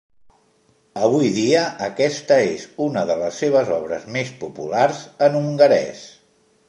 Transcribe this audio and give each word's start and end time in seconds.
Avui 1.07 1.27
dia, 1.35 1.65
aquesta 1.87 2.37
és 2.53 2.63
una 2.85 3.03
de 3.11 3.19
les 3.19 3.37
seves 3.45 3.69
obres 3.79 4.09
més 4.17 4.33
populars 4.45 5.03
en 5.29 5.39
hongarès. 5.43 6.03